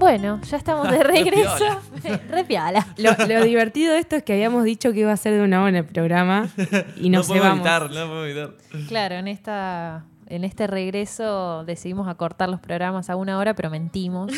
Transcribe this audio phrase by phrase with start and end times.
[0.00, 1.66] Bueno, ya estamos de regreso.
[2.30, 2.86] Re piola.
[2.96, 5.62] Lo, lo divertido de esto es que habíamos dicho que iba a ser de una
[5.62, 6.48] hora el programa
[6.96, 7.66] y nos no puedo llevamos.
[7.66, 8.50] evitar, no puedo evitar.
[8.88, 14.32] Claro, en esta en este regreso decidimos acortar los programas a una hora, pero mentimos.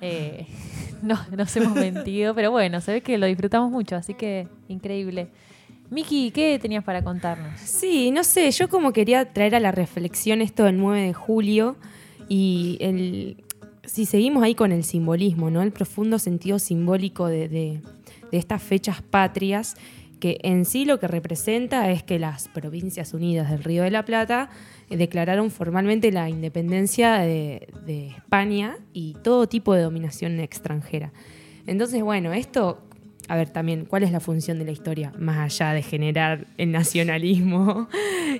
[0.00, 0.46] Eh,
[1.02, 5.30] no, nos hemos mentido, pero bueno, se ve que lo disfrutamos mucho, así que increíble.
[5.90, 7.58] Miki, ¿qué tenías para contarnos?
[7.58, 11.76] Sí, no sé, yo como quería traer a la reflexión esto del 9 de julio
[12.28, 13.42] y el,
[13.90, 15.62] si seguimos ahí con el simbolismo, ¿no?
[15.62, 17.80] El profundo sentido simbólico de,
[18.30, 19.74] estas fechas patrias,
[20.20, 24.04] que en sí lo que representa es que las Provincias Unidas del Río de la
[24.04, 24.48] Plata
[24.90, 31.12] eh, declararon formalmente la independencia de, de España y todo tipo de dominación extranjera.
[31.66, 32.78] Entonces, bueno, esto,
[33.30, 35.12] a ver también, ¿cuál es la función de la historia?
[35.16, 37.88] Más allá de generar el nacionalismo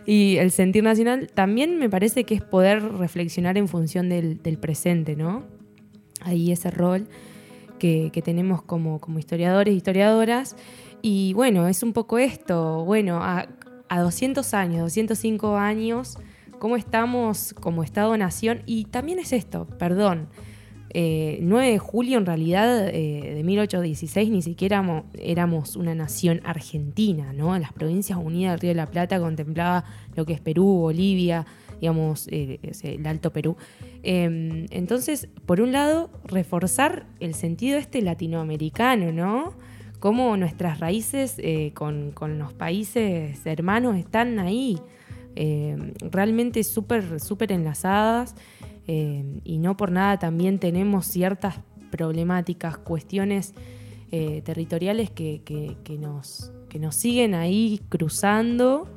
[0.05, 5.15] y el sentir nacional, también me parece que es poder reflexionar en función del, presente,
[5.15, 5.45] ¿no?
[6.23, 7.07] Ahí ese rol
[7.79, 10.57] que, tenemos como, como historiadores historiadoras.
[11.03, 13.47] Y bueno, es un poco esto, bueno, a,
[13.89, 16.19] a 200 años, 205 años,
[16.59, 18.65] ¿cómo estamos como Estado-Nación?
[18.67, 20.27] Y también es esto, perdón,
[20.93, 26.41] eh, 9 de julio en realidad eh, de 1816 ni siquiera mo- éramos una nación
[26.45, 27.57] argentina, ¿no?
[27.59, 29.85] Las Provincias Unidas del Río de la Plata contemplaba
[30.17, 31.47] lo que es Perú, Bolivia,
[31.81, 33.57] digamos, eh, el Alto Perú.
[34.03, 39.55] Eh, entonces, por un lado, reforzar el sentido este latinoamericano, ¿no?
[39.99, 44.79] Cómo nuestras raíces eh, con, los países hermanos están ahí,
[45.37, 45.77] eh,
[46.11, 48.35] realmente súper, súper enlazadas.
[48.87, 51.57] Eh, y no por nada también tenemos ciertas
[51.91, 53.55] problemáticas, cuestiones
[54.13, 58.89] eh, territoriales que, que- nos, que nos siguen ahí cruzando,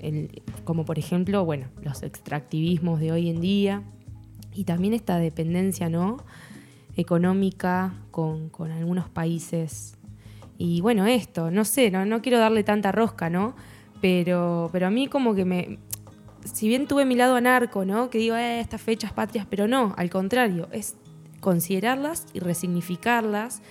[0.00, 3.82] el- como por ejemplo, bueno, los extractivismos de hoy en día
[4.54, 6.18] y también esta dependencia ¿no?
[6.96, 9.96] económica con, con algunos países.
[10.58, 13.54] Y bueno, esto, no sé, no, no quiero darle tanta rosca, ¿no?
[14.00, 15.78] Pero, pero a mí como que me,
[16.44, 18.10] si bien tuve mi lado anarco, ¿no?
[18.10, 20.96] Que digo, eh, estas fechas patrias, pero no, al contrario, es
[21.40, 23.62] considerarlas y resignificarlas.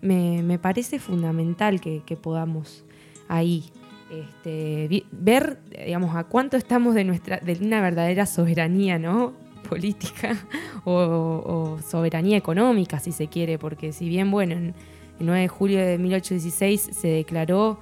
[0.00, 2.84] Me, me parece fundamental que, podamos
[3.28, 3.70] ahí
[4.10, 9.32] este, ver, digamos, a cuánto estamos de nuestra, de una verdadera soberanía, ¿no?
[9.64, 10.36] política
[10.84, 14.74] o, o soberanía económica, si se quiere, porque si bien, bueno, en
[15.20, 17.78] el 9 de julio de 1816 se declaró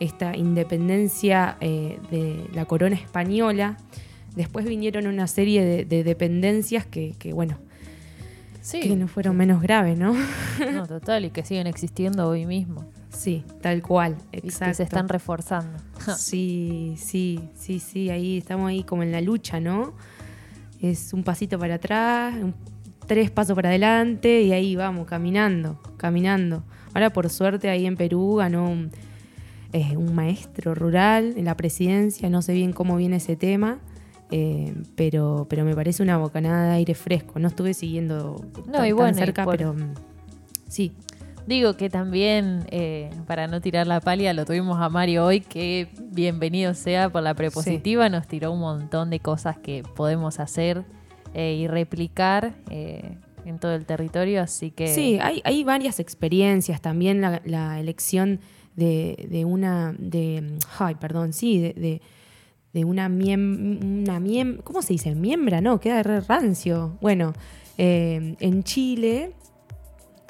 [0.00, 3.76] esta independencia eh, de la corona española.
[4.34, 7.58] Después vinieron una serie de, de dependencias que, que, bueno,
[8.60, 10.12] Sí, que no fueron menos graves, ¿no?
[10.74, 12.84] no, total, y que siguen existiendo hoy mismo.
[13.10, 14.74] Sí, tal cual, Y que exacto.
[14.74, 15.78] se están reforzando.
[16.18, 19.94] Sí, sí, sí, sí, ahí estamos ahí como en la lucha, ¿no?
[20.82, 22.54] Es un pasito para atrás, un-
[23.06, 26.64] tres pasos para adelante y ahí vamos, caminando, caminando.
[26.92, 28.90] Ahora por suerte ahí en Perú ganó un,
[29.76, 33.78] eh, un maestro rural en la presidencia, no sé bien cómo viene ese tema,
[34.30, 37.38] eh, pero, pero me parece una bocanada de aire fresco.
[37.38, 39.94] No estuve siguiendo No, tan, y tan bueno, y cerca, por- pero mm,
[40.68, 40.92] sí,
[41.46, 45.86] Digo que también, eh, para no tirar la palia, lo tuvimos a Mario hoy, que
[46.10, 50.82] bienvenido sea por la prepositiva, nos tiró un montón de cosas que podemos hacer
[51.34, 54.88] eh, y replicar eh, en todo el territorio, así que...
[54.88, 56.80] Sí, hay, hay varias experiencias.
[56.80, 58.40] También la, la elección
[58.76, 59.94] de, de una.
[59.98, 62.00] de Ay, perdón, sí, de, de,
[62.72, 65.14] de una miem, una miem- ¿Cómo se dice?
[65.14, 66.96] Miembra, no, queda re rancio.
[67.00, 67.32] Bueno,
[67.78, 69.32] eh, en Chile.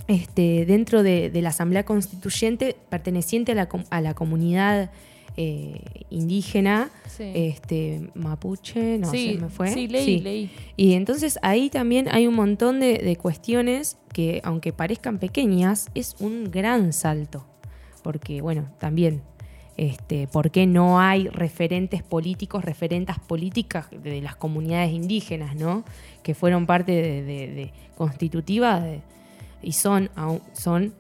[0.09, 4.93] Este, dentro de, de la Asamblea Constituyente, perteneciente a la, a la comunidad
[5.37, 5.81] eh,
[6.11, 7.25] indígena, Sí.
[7.35, 9.69] este, mapuche, no sí, se me fue.
[9.73, 10.51] sí, leí, leí.
[10.77, 16.15] Y entonces ahí también hay un montón de, de cuestiones que, aunque parezcan pequeñas, es
[16.21, 17.45] un gran salto.
[18.07, 19.21] Porque, bueno, también,
[19.77, 25.83] este, ¿por qué no hay referentes políticos, referentas políticas de las comunidades indígenas, ¿no?
[26.23, 28.87] Que fueron parte de, de- constitutiva
[29.61, 30.09] y son,
[30.53, 30.95] son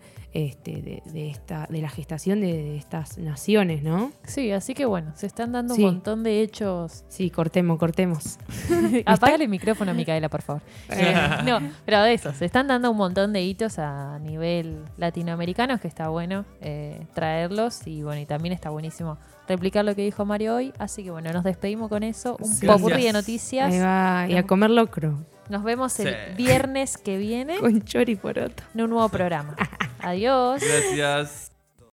[0.44, 4.12] este, de, de esta, de la gestación de, de estas naciones, ¿no?
[4.24, 5.82] Sí, así que bueno, se están dando Sí.
[5.82, 7.04] un montón de hechos.
[7.08, 8.38] Sí, cortemos, cortemos.
[9.06, 10.62] Apágale el micrófono a Micaela, por favor.
[10.90, 15.78] Eh, no, pero de eso, se están dando un montón de hitos a nivel latinoamericano,
[15.80, 19.16] que está bueno eh, traerlos y bueno, y también está buenísimo
[19.48, 20.72] replicar lo que dijo Mario hoy.
[20.78, 22.36] Así que bueno, nos despedimos con eso.
[22.40, 23.72] Un popurrí de noticias.
[23.72, 25.18] Ahí va, y a comer locro,
[25.48, 26.14] Nos vemos el Sí.
[26.36, 28.64] viernes que viene con chori poroto.
[28.74, 29.54] en un nuevo programa.
[29.98, 30.62] Adiós.
[30.62, 31.55] Gracias.